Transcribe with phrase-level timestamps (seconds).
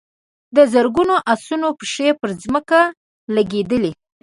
[0.55, 2.79] د زرګونو آسونو پښې پر ځمکه
[3.35, 3.91] لګېدلې.